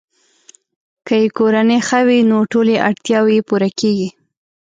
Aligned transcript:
که 1.07 1.13
یې 1.21 1.27
کورنۍ 1.37 1.79
ښه 1.87 1.99
وي، 2.07 2.19
نو 2.31 2.37
ټولې 2.51 2.75
اړتیاوې 2.87 3.33
یې 3.37 3.45
پوره 3.49 3.69
کیږي. 3.79 4.09